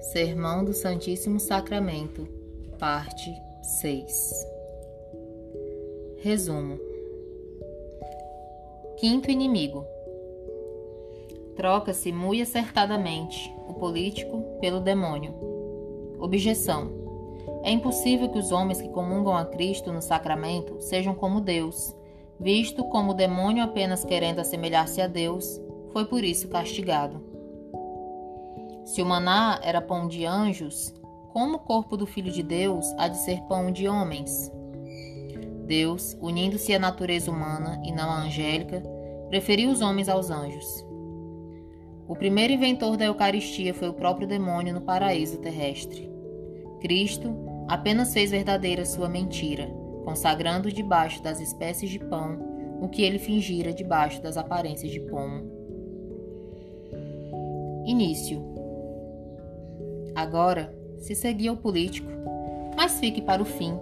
Sermão 0.00 0.64
do 0.64 0.72
Santíssimo 0.72 1.38
Sacramento, 1.38 2.26
parte 2.78 3.30
6. 3.62 4.46
Resumo: 6.22 6.80
Quinto 8.96 9.30
inimigo. 9.30 9.84
Troca-se 11.54 12.10
muito 12.12 12.42
acertadamente 12.42 13.54
o 13.68 13.74
político 13.74 14.42
pelo 14.58 14.80
demônio. 14.80 15.34
Objeção: 16.18 16.90
É 17.62 17.70
impossível 17.70 18.30
que 18.30 18.38
os 18.38 18.50
homens 18.50 18.80
que 18.80 18.88
comungam 18.88 19.36
a 19.36 19.44
Cristo 19.44 19.92
no 19.92 20.00
sacramento 20.00 20.80
sejam 20.80 21.14
como 21.14 21.42
Deus, 21.42 21.94
visto 22.38 22.82
como 22.84 23.10
o 23.10 23.14
demônio, 23.14 23.62
apenas 23.62 24.02
querendo 24.02 24.38
assemelhar-se 24.38 25.02
a 25.02 25.06
Deus, 25.06 25.60
foi 25.92 26.06
por 26.06 26.24
isso 26.24 26.48
castigado. 26.48 27.29
Se 28.90 29.00
o 29.00 29.06
maná 29.06 29.60
era 29.62 29.80
pão 29.80 30.08
de 30.08 30.26
anjos, 30.26 30.92
como 31.32 31.54
o 31.54 31.60
corpo 31.60 31.96
do 31.96 32.06
Filho 32.06 32.32
de 32.32 32.42
Deus 32.42 32.92
há 32.98 33.06
de 33.06 33.18
ser 33.18 33.40
pão 33.42 33.70
de 33.70 33.86
homens? 33.86 34.50
Deus, 35.64 36.18
unindo-se 36.20 36.74
à 36.74 36.78
natureza 36.80 37.30
humana 37.30 37.80
e 37.84 37.92
não 37.92 38.10
à 38.10 38.22
angélica, 38.22 38.82
preferiu 39.28 39.70
os 39.70 39.80
homens 39.80 40.08
aos 40.08 40.28
anjos. 40.28 40.84
O 42.08 42.16
primeiro 42.16 42.52
inventor 42.52 42.96
da 42.96 43.04
Eucaristia 43.04 43.72
foi 43.72 43.88
o 43.88 43.94
próprio 43.94 44.26
demônio 44.26 44.74
no 44.74 44.80
paraíso 44.80 45.38
terrestre. 45.38 46.10
Cristo 46.80 47.32
apenas 47.68 48.12
fez 48.12 48.32
verdadeira 48.32 48.84
sua 48.84 49.08
mentira, 49.08 49.68
consagrando 50.04 50.72
debaixo 50.72 51.22
das 51.22 51.38
espécies 51.38 51.90
de 51.90 52.00
pão 52.00 52.40
o 52.82 52.88
que 52.88 53.02
ele 53.02 53.20
fingira 53.20 53.72
debaixo 53.72 54.20
das 54.20 54.36
aparências 54.36 54.90
de 54.90 54.98
pomo. 54.98 55.48
Início 57.86 58.50
Agora 60.14 60.74
se 60.98 61.14
seguia 61.14 61.52
o 61.52 61.56
político, 61.56 62.10
mas 62.76 62.98
fique 62.98 63.22
para 63.22 63.42
o 63.42 63.46
fim 63.46 63.78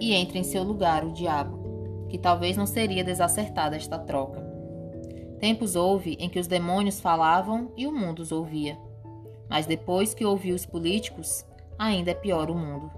e 0.00 0.12
entre 0.12 0.38
em 0.38 0.44
seu 0.44 0.62
lugar 0.62 1.04
o 1.04 1.12
diabo, 1.12 2.06
que 2.08 2.18
talvez 2.18 2.56
não 2.56 2.66
seria 2.66 3.04
desacertada 3.04 3.76
esta 3.76 3.98
troca. 3.98 4.46
Tempos 5.40 5.76
houve 5.76 6.16
em 6.18 6.28
que 6.28 6.38
os 6.38 6.46
demônios 6.46 7.00
falavam 7.00 7.72
e 7.76 7.86
o 7.86 7.92
mundo 7.92 8.20
os 8.20 8.32
ouvia. 8.32 8.78
Mas 9.48 9.66
depois 9.66 10.14
que 10.14 10.24
ouviu 10.24 10.54
os 10.54 10.66
políticos, 10.66 11.44
ainda 11.78 12.10
é 12.10 12.14
pior 12.14 12.50
o 12.50 12.54
mundo. 12.54 12.90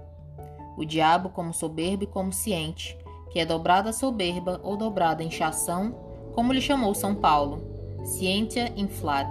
O 0.75 0.83
diabo, 0.83 1.29
como 1.29 1.53
soberbo 1.53 2.03
e 2.03 2.07
como 2.07 2.33
ciente, 2.33 2.97
que 3.31 3.39
é 3.39 3.45
dobrada 3.45 3.93
soberba 3.93 4.59
ou 4.63 4.75
dobrada 4.75 5.23
inchação, 5.23 5.95
como 6.33 6.51
lhe 6.51 6.61
chamou 6.61 6.93
São 6.93 7.13
Paulo, 7.13 7.61
cientia 8.03 8.73
inflat, 8.75 9.29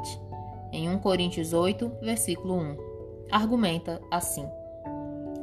em 0.72 0.88
1 0.88 0.98
Coríntios 1.00 1.52
8, 1.52 1.90
versículo 2.00 2.54
1 2.54 2.89
argumenta 3.30 4.00
assim: 4.10 4.46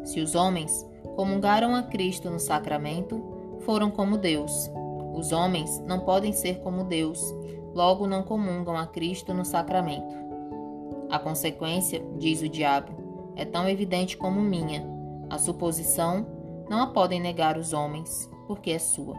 Se 0.04 0.20
os 0.20 0.36
homens 0.36 0.86
comungaram 1.16 1.76
a 1.76 1.84
Cristo 1.84 2.30
no 2.30 2.40
sacramento, 2.40 3.24
foram 3.62 3.90
como 3.90 4.18
Deus. 4.18 4.70
Os 5.14 5.32
homens 5.32 5.80
não 5.88 6.02
podem 6.02 6.32
ser 6.32 6.60
como 6.60 6.84
Deus, 6.84 7.20
logo 7.74 8.06
não 8.06 8.24
comungam 8.24 8.78
a 8.78 8.86
Cristo 8.86 9.34
no 9.34 9.44
sacramento. 9.44 10.16
A 11.10 11.18
consequência, 11.18 12.06
diz 12.18 12.42
o 12.42 12.50
diabo, 12.50 13.32
é 13.36 13.46
tão 13.46 13.68
evidente 13.68 14.18
como 14.18 14.42
minha. 14.42 14.86
A 15.30 15.38
suposição 15.38 16.26
não 16.70 16.82
a 16.82 16.88
podem 16.88 17.20
negar 17.20 17.58
os 17.58 17.74
homens, 17.74 18.30
porque 18.46 18.72
é 18.72 18.80
sua. 18.80 19.16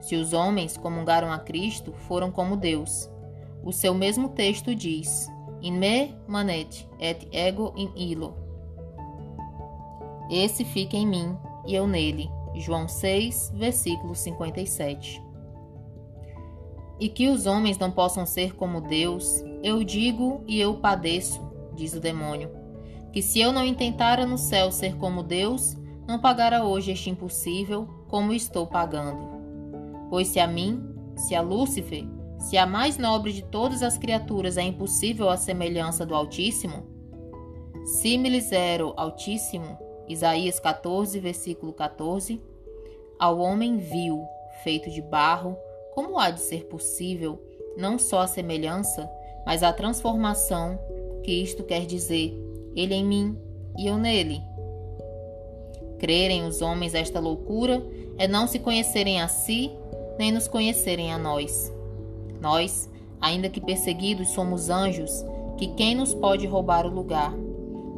Se 0.00 0.16
os 0.16 0.32
homens 0.32 0.76
comungaram 0.76 1.32
a 1.32 1.38
Cristo, 1.38 1.92
foram 1.92 2.30
como 2.30 2.56
Deus. 2.56 3.10
O 3.62 3.72
seu 3.72 3.94
mesmo 3.94 4.28
texto 4.28 4.74
diz: 4.74 5.30
in 5.64 5.78
me 5.78 6.14
manet 6.28 6.86
et 7.00 7.26
ego 7.32 7.72
in 7.74 7.90
illo. 7.96 8.34
Esse 10.30 10.62
fica 10.62 10.96
em 10.96 11.06
mim 11.06 11.36
e 11.66 11.74
eu 11.74 11.86
nele. 11.86 12.30
João 12.54 12.86
6, 12.86 13.52
versículo 13.56 14.14
57. 14.14 15.22
E 17.00 17.08
que 17.08 17.28
os 17.28 17.46
homens 17.46 17.78
não 17.78 17.90
possam 17.90 18.24
ser 18.24 18.54
como 18.54 18.80
Deus, 18.80 19.42
eu 19.62 19.82
digo 19.82 20.44
e 20.46 20.60
eu 20.60 20.74
padeço, 20.74 21.40
diz 21.74 21.94
o 21.94 22.00
demônio. 22.00 22.50
Que 23.10 23.22
se 23.22 23.40
eu 23.40 23.52
não 23.52 23.64
intentara 23.64 24.26
no 24.26 24.38
céu 24.38 24.70
ser 24.70 24.96
como 24.96 25.22
Deus, 25.22 25.76
não 26.06 26.18
pagara 26.18 26.62
hoje 26.62 26.92
este 26.92 27.10
impossível 27.10 27.88
como 28.06 28.32
estou 28.32 28.66
pagando. 28.66 29.34
Pois 30.10 30.28
se 30.28 30.38
a 30.38 30.46
mim, 30.46 30.84
se 31.16 31.34
a 31.34 31.40
Lúcifer, 31.40 32.06
se 32.38 32.56
a 32.56 32.66
mais 32.66 32.98
nobre 32.98 33.32
de 33.32 33.42
todas 33.42 33.82
as 33.82 33.96
criaturas 33.96 34.56
é 34.56 34.62
impossível 34.62 35.28
a 35.28 35.36
semelhança 35.36 36.04
do 36.04 36.14
Altíssimo, 36.14 36.84
similis 37.84 38.52
ero 38.52 38.92
Altíssimo, 38.96 39.78
Isaías 40.08 40.60
14, 40.60 41.18
versículo 41.18 41.72
14, 41.72 42.40
ao 43.18 43.38
homem 43.38 43.78
vil, 43.78 44.22
feito 44.62 44.90
de 44.90 45.00
barro, 45.00 45.56
como 45.94 46.18
há 46.18 46.30
de 46.30 46.40
ser 46.40 46.66
possível 46.66 47.40
não 47.76 47.98
só 47.98 48.20
a 48.20 48.26
semelhança, 48.26 49.08
mas 49.46 49.62
a 49.62 49.72
transformação, 49.72 50.78
que 51.22 51.32
isto 51.32 51.62
quer 51.64 51.86
dizer, 51.86 52.34
ele 52.74 52.94
em 52.94 53.04
mim 53.04 53.38
e 53.76 53.86
eu 53.86 53.96
nele? 53.96 54.40
Crerem 55.98 56.44
os 56.44 56.60
homens 56.60 56.94
esta 56.94 57.20
loucura 57.20 57.82
é 58.18 58.28
não 58.28 58.46
se 58.46 58.58
conhecerem 58.58 59.20
a 59.20 59.28
si, 59.28 59.70
nem 60.18 60.30
nos 60.30 60.46
conhecerem 60.46 61.12
a 61.12 61.18
nós. 61.18 61.72
Nós, 62.44 62.90
ainda 63.22 63.48
que 63.48 63.58
perseguidos, 63.58 64.28
somos 64.28 64.68
anjos, 64.68 65.24
que 65.56 65.68
quem 65.68 65.94
nos 65.94 66.12
pode 66.12 66.46
roubar 66.46 66.84
o 66.84 66.94
lugar? 66.94 67.32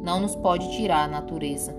Não 0.01 0.21
nos 0.21 0.37
pode 0.37 0.71
tirar 0.71 1.03
a 1.03 1.07
natureza. 1.07 1.75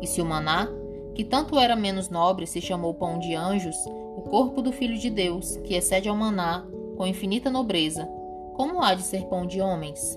E 0.00 0.06
se 0.06 0.22
o 0.22 0.24
maná, 0.24 0.68
que 1.12 1.24
tanto 1.24 1.58
era 1.58 1.74
menos 1.74 2.08
nobre, 2.08 2.46
se 2.46 2.60
chamou 2.60 2.94
pão 2.94 3.18
de 3.18 3.34
anjos, 3.34 3.74
o 4.16 4.22
corpo 4.30 4.62
do 4.62 4.70
Filho 4.70 4.96
de 4.96 5.10
Deus, 5.10 5.56
que 5.64 5.74
excede 5.74 6.08
ao 6.08 6.14
maná, 6.14 6.64
com 6.96 7.04
infinita 7.04 7.50
nobreza, 7.50 8.08
como 8.54 8.80
há 8.80 8.94
de 8.94 9.02
ser 9.02 9.24
pão 9.24 9.44
de 9.44 9.60
homens? 9.60 10.16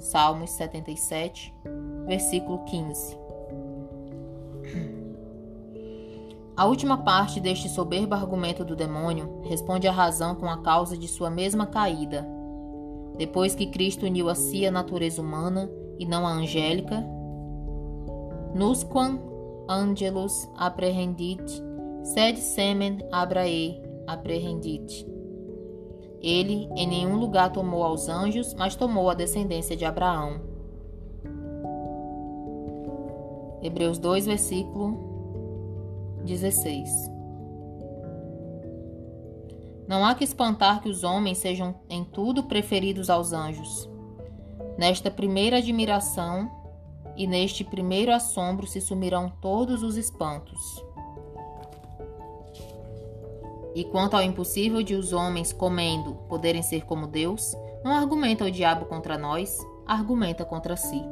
Salmos 0.00 0.50
77, 0.50 1.54
versículo 2.08 2.64
15. 2.64 3.23
A 6.56 6.66
última 6.66 6.98
parte 6.98 7.40
deste 7.40 7.68
soberbo 7.68 8.14
argumento 8.14 8.64
do 8.64 8.76
demônio 8.76 9.40
responde 9.42 9.88
à 9.88 9.92
razão 9.92 10.36
com 10.36 10.48
a 10.48 10.58
causa 10.58 10.96
de 10.96 11.08
sua 11.08 11.28
mesma 11.28 11.66
caída. 11.66 12.24
Depois 13.18 13.56
que 13.56 13.66
Cristo 13.66 14.06
uniu 14.06 14.28
a 14.28 14.36
si 14.36 14.64
a 14.64 14.70
natureza 14.70 15.20
humana 15.20 15.68
e 15.98 16.06
não 16.06 16.24
a 16.24 16.30
angélica, 16.30 17.04
nusquam 18.54 19.18
angelus 19.68 20.48
apprehendit, 20.56 21.42
sed 22.04 22.38
semen 22.38 22.98
Abrae 23.10 23.82
apprehendit. 24.06 25.04
Ele 26.22 26.68
em 26.76 26.86
nenhum 26.86 27.16
lugar 27.16 27.50
tomou 27.52 27.82
aos 27.82 28.08
anjos, 28.08 28.54
mas 28.54 28.76
tomou 28.76 29.10
a 29.10 29.14
descendência 29.14 29.76
de 29.76 29.84
Abraão. 29.84 30.40
Hebreus 33.60 33.98
2, 33.98 34.26
versículo 34.26 35.13
16. 36.24 37.10
Não 39.86 40.04
há 40.04 40.14
que 40.14 40.24
espantar 40.24 40.80
que 40.80 40.88
os 40.88 41.04
homens 41.04 41.38
sejam 41.38 41.74
em 41.90 42.04
tudo 42.04 42.44
preferidos 42.44 43.10
aos 43.10 43.32
anjos. 43.32 43.88
Nesta 44.78 45.10
primeira 45.10 45.58
admiração 45.58 46.50
e 47.16 47.26
neste 47.26 47.62
primeiro 47.62 48.12
assombro 48.12 48.66
se 48.66 48.80
sumirão 48.80 49.30
todos 49.40 49.82
os 49.82 49.96
espantos. 49.96 50.84
E 53.74 53.84
quanto 53.84 54.14
ao 54.14 54.22
impossível 54.22 54.82
de 54.82 54.94
os 54.94 55.12
homens 55.12 55.52
comendo 55.52 56.14
poderem 56.28 56.62
ser 56.62 56.84
como 56.84 57.06
Deus, 57.06 57.54
não 57.84 57.92
argumenta 57.92 58.44
o 58.44 58.50
diabo 58.50 58.86
contra 58.86 59.18
nós, 59.18 59.58
argumenta 59.86 60.44
contra 60.44 60.76
si. 60.76 61.02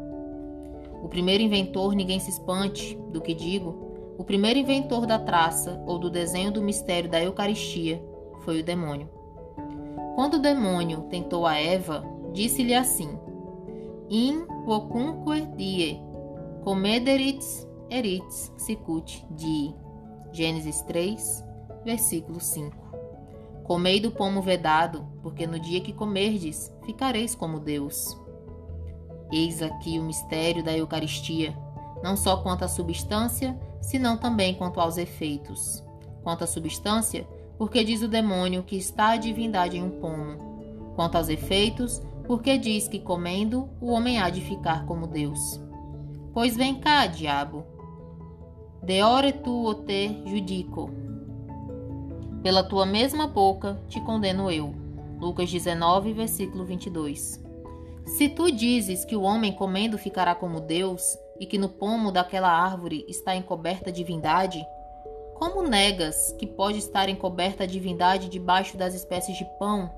O 1.02 1.08
primeiro 1.08 1.42
inventor, 1.42 1.94
ninguém 1.94 2.20
se 2.20 2.30
espante 2.30 2.96
do 3.10 3.20
que 3.20 3.34
digo, 3.34 3.91
o 4.22 4.24
primeiro 4.24 4.56
inventor 4.56 5.04
da 5.04 5.18
traça 5.18 5.82
ou 5.84 5.98
do 5.98 6.08
desenho 6.08 6.52
do 6.52 6.62
mistério 6.62 7.10
da 7.10 7.20
Eucaristia 7.20 8.00
foi 8.42 8.60
o 8.60 8.64
demônio. 8.64 9.10
Quando 10.14 10.34
o 10.34 10.38
demônio 10.38 11.00
tentou 11.10 11.44
a 11.44 11.56
Eva, 11.56 12.04
disse-lhe 12.32 12.72
assim: 12.72 13.18
In 14.08 14.46
vocunque 14.64 15.44
die 15.56 16.00
comederits 16.62 17.66
erits 17.90 18.52
sicut 18.56 19.26
di. 19.28 19.74
Gênesis 20.30 20.82
3, 20.82 21.44
versículo 21.84 22.38
5. 22.38 22.76
Comei 23.64 23.98
do 23.98 24.12
pomo 24.12 24.40
vedado, 24.40 25.04
porque 25.20 25.48
no 25.48 25.58
dia 25.58 25.80
que 25.80 25.92
comerdes, 25.92 26.72
ficareis 26.86 27.34
como 27.34 27.58
Deus. 27.58 28.16
Eis 29.32 29.60
aqui 29.60 29.98
o 29.98 30.04
mistério 30.04 30.62
da 30.62 30.74
Eucaristia, 30.74 31.58
não 32.02 32.16
só 32.16 32.36
quanto 32.38 32.64
à 32.64 32.68
substância, 32.68 33.58
senão 33.80 34.16
também 34.16 34.54
quanto 34.54 34.80
aos 34.80 34.96
efeitos. 34.96 35.84
Quanto 36.22 36.44
à 36.44 36.46
substância, 36.46 37.26
porque 37.58 37.84
diz 37.84 38.02
o 38.02 38.08
demônio 38.08 38.62
que 38.62 38.76
está 38.76 39.10
a 39.10 39.16
divindade 39.16 39.76
em 39.76 39.82
um 39.82 39.90
pomo. 39.90 40.94
Quanto 40.94 41.16
aos 41.16 41.28
efeitos, 41.28 42.02
porque 42.26 42.58
diz 42.58 42.88
que 42.88 42.98
comendo 42.98 43.68
o 43.80 43.88
homem 43.88 44.18
há 44.18 44.30
de 44.30 44.40
ficar 44.40 44.86
como 44.86 45.06
Deus. 45.06 45.60
Pois 46.32 46.56
vem 46.56 46.76
cá, 46.76 47.06
diabo. 47.06 47.64
Deore 48.82 49.32
tu 49.32 49.66
o 49.66 49.74
te 49.74 50.22
judico. 50.26 50.90
Pela 52.42 52.64
tua 52.64 52.84
mesma 52.84 53.26
boca 53.26 53.80
te 53.88 54.00
condeno 54.00 54.50
eu. 54.50 54.74
Lucas 55.20 55.50
19, 55.50 56.12
versículo 56.12 56.64
22. 56.64 57.40
Se 58.06 58.28
tu 58.28 58.50
dizes 58.50 59.04
que 59.04 59.14
o 59.14 59.22
homem 59.22 59.52
comendo 59.52 59.96
ficará 59.96 60.34
como 60.34 60.60
Deus, 60.60 61.16
e 61.38 61.46
que 61.46 61.58
no 61.58 61.68
pomo 61.68 62.12
daquela 62.12 62.50
árvore 62.50 63.04
está 63.08 63.34
encoberta 63.34 63.90
a 63.90 63.92
divindade, 63.92 64.64
como 65.34 65.62
negas 65.62 66.32
que 66.38 66.46
pode 66.46 66.78
estar 66.78 67.08
encoberta 67.08 67.64
a 67.64 67.66
divindade 67.66 68.28
debaixo 68.28 68.76
das 68.76 68.94
espécies 68.94 69.36
de 69.36 69.44
pão, 69.58 69.90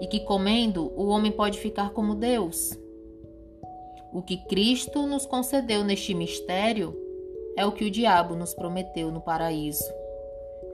e 0.00 0.06
que 0.06 0.20
comendo 0.20 0.92
o 0.96 1.06
homem 1.06 1.30
pode 1.30 1.58
ficar 1.58 1.90
como 1.90 2.14
Deus? 2.14 2.76
O 4.12 4.22
que 4.22 4.36
Cristo 4.36 5.06
nos 5.06 5.26
concedeu 5.26 5.84
neste 5.84 6.14
mistério 6.14 6.96
é 7.56 7.64
o 7.64 7.72
que 7.72 7.84
o 7.84 7.90
diabo 7.90 8.34
nos 8.34 8.54
prometeu 8.54 9.10
no 9.12 9.20
paraíso. 9.20 9.84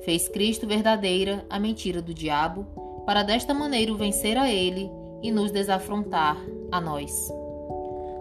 Fez 0.04 0.28
Cristo 0.28 0.66
verdadeira 0.66 1.44
a 1.50 1.58
mentira 1.58 2.00
do 2.00 2.14
diabo, 2.14 2.66
para 3.04 3.22
desta 3.22 3.52
maneira 3.52 3.94
vencer 3.94 4.38
a 4.38 4.50
ele 4.50 4.90
e 5.22 5.30
nos 5.30 5.50
desafrontar 5.50 6.36
a 6.70 6.80
nós. 6.80 7.30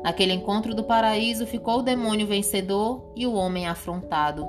Naquele 0.03 0.33
encontro 0.33 0.75
do 0.75 0.83
paraíso 0.83 1.47
ficou 1.47 1.79
o 1.79 1.83
demônio 1.83 2.27
vencedor 2.27 3.13
e 3.15 3.25
o 3.25 3.33
homem 3.33 3.67
afrontado. 3.67 4.45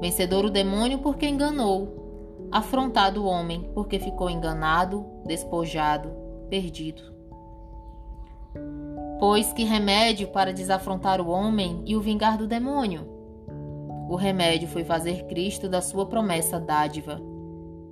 Vencedor 0.00 0.44
o 0.44 0.50
demônio 0.50 1.00
porque 1.00 1.26
enganou, 1.26 2.48
afrontado 2.52 3.24
o 3.24 3.26
homem 3.26 3.68
porque 3.74 3.98
ficou 3.98 4.30
enganado, 4.30 5.04
despojado, 5.26 6.10
perdido. 6.48 7.02
Pois 9.18 9.52
que 9.52 9.64
remédio 9.64 10.28
para 10.28 10.52
desafrontar 10.52 11.20
o 11.20 11.28
homem 11.28 11.82
e 11.84 11.96
o 11.96 12.00
vingar 12.00 12.38
do 12.38 12.46
demônio? 12.46 13.06
O 14.08 14.14
remédio 14.14 14.68
foi 14.68 14.84
fazer 14.84 15.26
Cristo 15.26 15.68
da 15.68 15.82
sua 15.82 16.06
promessa 16.06 16.58
dádiva 16.58 17.20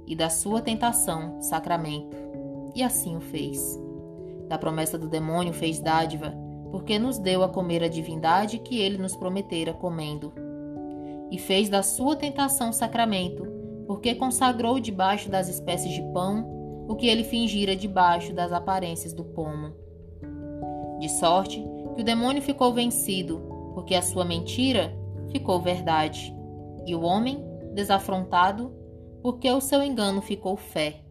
e 0.06 0.16
da 0.16 0.30
sua 0.30 0.62
tentação 0.62 1.42
sacramento, 1.42 2.16
e 2.74 2.82
assim 2.82 3.16
o 3.16 3.20
fez. 3.20 3.78
Da 4.48 4.56
promessa 4.56 4.96
do 4.96 5.06
demônio 5.06 5.52
fez 5.52 5.80
dádiva, 5.80 6.34
porque 6.70 6.98
nos 6.98 7.18
deu 7.18 7.42
a 7.42 7.48
comer 7.48 7.82
a 7.82 7.88
divindade 7.88 8.58
que 8.58 8.78
ele 8.78 8.98
nos 8.98 9.16
prometera 9.16 9.72
comendo. 9.72 10.32
E 11.30 11.38
fez 11.38 11.68
da 11.68 11.82
sua 11.82 12.16
tentação 12.16 12.72
sacramento, 12.72 13.46
porque 13.86 14.14
consagrou 14.14 14.78
debaixo 14.78 15.30
das 15.30 15.48
espécies 15.48 15.92
de 15.92 16.02
pão 16.12 16.86
o 16.88 16.96
que 16.96 17.06
ele 17.06 17.24
fingira 17.24 17.76
debaixo 17.76 18.32
das 18.32 18.52
aparências 18.52 19.12
do 19.12 19.24
pomo. 19.24 19.74
De 20.98 21.08
sorte 21.08 21.62
que 21.94 22.02
o 22.02 22.04
demônio 22.04 22.42
ficou 22.42 22.72
vencido, 22.72 23.40
porque 23.74 23.94
a 23.94 24.02
sua 24.02 24.24
mentira 24.24 24.94
ficou 25.30 25.60
verdade, 25.60 26.34
e 26.86 26.94
o 26.94 27.02
homem 27.02 27.44
desafrontado, 27.74 28.72
porque 29.22 29.50
o 29.50 29.60
seu 29.60 29.82
engano 29.82 30.22
ficou 30.22 30.56
fé. 30.56 31.02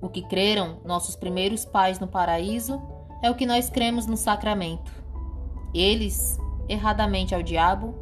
O 0.00 0.08
que 0.08 0.22
creram 0.22 0.80
nossos 0.84 1.16
primeiros 1.16 1.64
pais 1.64 1.98
no 2.00 2.08
paraíso 2.08 2.80
é 3.26 3.30
o 3.30 3.34
que 3.34 3.44
nós 3.44 3.68
cremos 3.68 4.06
no 4.06 4.16
sacramento. 4.16 4.92
Eles, 5.74 6.38
erradamente 6.68 7.34
ao 7.34 7.42
diabo, 7.42 7.94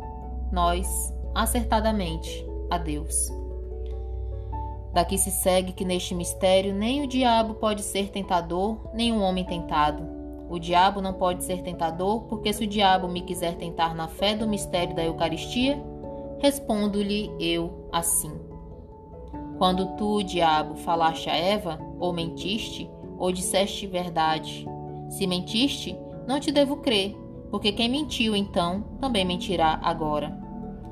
nós, 0.52 0.86
acertadamente, 1.34 2.46
a 2.70 2.76
Deus. 2.76 3.32
Daqui 4.92 5.16
se 5.16 5.30
segue 5.30 5.72
que 5.72 5.84
neste 5.84 6.14
mistério 6.14 6.74
nem 6.74 7.02
o 7.02 7.08
diabo 7.08 7.54
pode 7.54 7.82
ser 7.82 8.10
tentador, 8.10 8.78
nem 8.92 9.12
o 9.12 9.20
homem 9.20 9.44
tentado. 9.44 10.06
O 10.48 10.58
diabo 10.58 11.00
não 11.00 11.14
pode 11.14 11.42
ser 11.42 11.62
tentador, 11.62 12.24
porque 12.24 12.52
se 12.52 12.64
o 12.64 12.66
diabo 12.66 13.08
me 13.08 13.22
quiser 13.22 13.56
tentar 13.56 13.94
na 13.94 14.06
fé 14.06 14.36
do 14.36 14.46
mistério 14.46 14.94
da 14.94 15.02
Eucaristia, 15.02 15.82
respondo-lhe 16.38 17.32
eu 17.40 17.88
assim. 17.90 18.32
Quando 19.56 19.96
tu, 19.96 20.22
diabo, 20.22 20.76
falaste 20.76 21.30
a 21.30 21.36
Eva, 21.36 21.80
ou 21.98 22.12
mentiste, 22.12 22.90
ou 23.18 23.32
disseste 23.32 23.86
verdade, 23.86 24.68
se 25.08 25.26
mentiste, 25.26 25.96
não 26.26 26.40
te 26.40 26.50
devo 26.50 26.76
crer, 26.76 27.16
porque 27.50 27.72
quem 27.72 27.88
mentiu 27.88 28.34
então 28.34 28.82
também 29.00 29.24
mentirá 29.24 29.78
agora. 29.82 30.36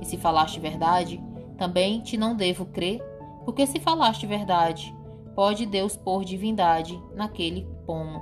E 0.01 0.05
se 0.05 0.17
falaste 0.17 0.61
verdade, 0.61 1.23
também 1.57 2.01
te 2.01 2.17
não 2.17 2.35
devo 2.35 2.67
crer, 2.67 3.01
porque 3.45 3.67
se 3.67 3.81
falaste 3.81 4.27
verdade, 4.27 4.95
pode 5.35 5.67
Deus 5.67 5.97
pôr 5.97 6.25
divindade 6.25 7.01
naquele 7.15 7.67
pomo. 7.87 8.21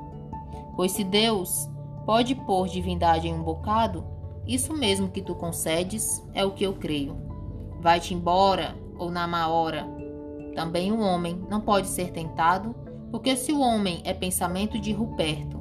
Pois 0.77 0.93
se 0.93 1.05
Deus 1.05 1.69
pode 2.07 2.35
pôr 2.35 2.69
divindade 2.69 3.29
em 3.29 3.35
um 3.35 3.43
bocado, 3.43 4.05
isso 4.47 4.75
mesmo 4.75 5.11
que 5.11 5.23
tu 5.23 5.35
concedes 5.35 6.27
é 6.35 6.45
o 6.45 6.53
que 6.53 6.65
eu 6.65 6.75
creio. 6.75 7.17
Vai-te 7.81 8.15
embora, 8.15 8.75
ou 8.99 9.11
na 9.11 9.27
má 9.27 9.49
hora. 9.49 9.87
Também 10.55 10.93
o 10.93 11.01
homem 11.01 11.43
não 11.49 11.61
pode 11.61 11.87
ser 11.87 12.11
tentado, 12.11 12.75
porque 13.11 13.37
se 13.37 13.53
o 13.53 13.61
homem 13.61 14.01
é 14.05 14.13
pensamento 14.13 14.79
de 14.79 14.93
Ruperto, 14.93 15.60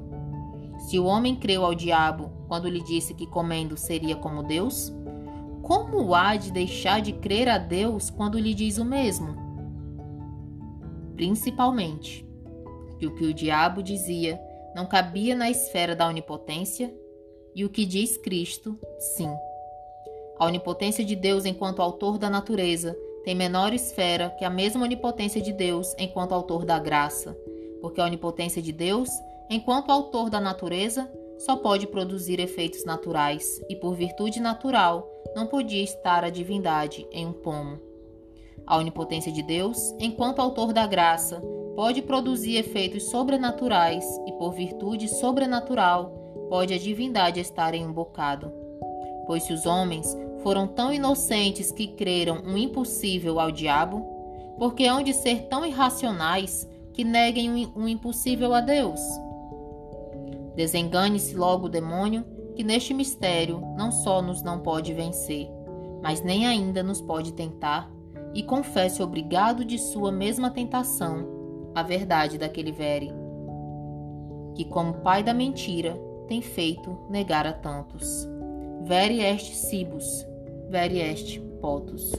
se 0.79 0.97
o 0.97 1.05
homem 1.05 1.35
creu 1.35 1.65
ao 1.65 1.75
diabo 1.75 2.31
quando 2.47 2.69
lhe 2.69 2.81
disse 2.81 3.13
que 3.13 3.27
comendo 3.27 3.77
seria 3.77 4.15
como 4.15 4.41
Deus, 4.41 4.91
como 5.61 6.15
há 6.15 6.35
de 6.35 6.51
deixar 6.51 7.01
de 7.01 7.13
crer 7.13 7.47
a 7.47 7.57
Deus 7.57 8.09
quando 8.09 8.39
lhe 8.39 8.53
diz 8.53 8.77
o 8.77 8.85
mesmo? 8.85 9.35
Principalmente, 11.15 12.25
que 12.97 13.05
o 13.05 13.13
que 13.13 13.25
o 13.25 13.33
diabo 13.33 13.83
dizia 13.83 14.39
não 14.73 14.85
cabia 14.85 15.35
na 15.35 15.49
esfera 15.49 15.95
da 15.95 16.07
onipotência 16.07 16.93
e 17.53 17.65
o 17.65 17.69
que 17.69 17.85
diz 17.85 18.17
Cristo, 18.17 18.79
sim. 18.97 19.29
A 20.37 20.45
onipotência 20.45 21.03
de 21.03 21.15
Deus 21.15 21.45
enquanto 21.45 21.81
autor 21.81 22.17
da 22.17 22.29
natureza 22.29 22.97
tem 23.23 23.35
menor 23.35 23.73
esfera 23.73 24.29
que 24.39 24.45
a 24.45 24.49
mesma 24.49 24.83
onipotência 24.83 25.41
de 25.41 25.51
Deus 25.51 25.93
enquanto 25.97 26.33
autor 26.33 26.63
da 26.63 26.79
graça, 26.79 27.37
porque 27.81 27.99
a 27.99 28.05
onipotência 28.05 28.61
de 28.61 28.71
Deus 28.71 29.09
enquanto 29.49 29.89
autor 29.89 30.29
da 30.29 30.39
natureza, 30.39 31.09
só 31.39 31.55
pode 31.55 31.87
produzir 31.87 32.39
efeitos 32.39 32.83
naturais, 32.85 33.61
e 33.69 33.75
por 33.75 33.95
virtude 33.95 34.39
natural 34.39 35.09
não 35.35 35.47
podia 35.47 35.83
estar 35.83 36.23
a 36.23 36.29
divindade 36.29 37.07
em 37.11 37.25
um 37.25 37.33
pomo. 37.33 37.79
A 38.67 38.77
onipotência 38.77 39.31
de 39.31 39.41
Deus, 39.41 39.95
enquanto 39.99 40.39
autor 40.39 40.73
da 40.73 40.85
graça, 40.85 41.41
pode 41.75 42.01
produzir 42.01 42.57
efeitos 42.57 43.09
sobrenaturais, 43.09 44.05
e 44.27 44.33
por 44.33 44.51
virtude 44.53 45.07
sobrenatural 45.07 46.11
pode 46.49 46.73
a 46.73 46.77
divindade 46.77 47.39
estar 47.39 47.73
em 47.73 47.85
um 47.85 47.93
bocado. 47.93 48.51
Pois 49.25 49.43
se 49.43 49.53
os 49.53 49.65
homens 49.65 50.15
foram 50.43 50.67
tão 50.67 50.91
inocentes 50.91 51.71
que 51.71 51.87
creram 51.87 52.41
um 52.45 52.57
impossível 52.57 53.39
ao 53.39 53.51
diabo, 53.51 54.05
porque 54.57 54.85
hão 54.85 55.01
de 55.01 55.13
ser 55.13 55.43
tão 55.43 55.65
irracionais 55.65 56.67
que 56.93 57.03
neguem 57.03 57.71
um 57.75 57.87
impossível 57.87 58.53
a 58.53 58.59
Deus? 58.59 58.99
Desengane-se 60.55 61.35
logo 61.35 61.65
o 61.67 61.69
demônio, 61.69 62.25
que 62.55 62.63
neste 62.63 62.93
mistério 62.93 63.61
não 63.77 63.91
só 63.91 64.21
nos 64.21 64.43
não 64.43 64.59
pode 64.59 64.93
vencer, 64.93 65.49
mas 66.01 66.21
nem 66.21 66.45
ainda 66.45 66.83
nos 66.83 67.01
pode 67.01 67.33
tentar, 67.33 67.91
e 68.33 68.43
confesse 68.43 69.01
obrigado 69.01 69.65
de 69.65 69.77
sua 69.77 70.11
mesma 70.11 70.49
tentação 70.51 71.71
a 71.73 71.83
verdade 71.83 72.37
daquele 72.37 72.71
vere, 72.71 73.11
que 74.55 74.65
como 74.65 74.95
pai 74.95 75.23
da 75.23 75.33
mentira 75.33 75.97
tem 76.27 76.41
feito 76.41 76.97
negar 77.09 77.47
a 77.47 77.53
tantos. 77.53 78.27
Vere 78.83 79.21
est 79.21 79.55
cibus, 79.55 80.25
vere 80.69 80.99
est 80.99 81.39
potus. 81.61 82.11